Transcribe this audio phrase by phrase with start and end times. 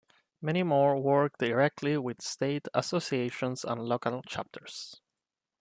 [0.41, 4.99] Many more work directly with state associations and local chapters.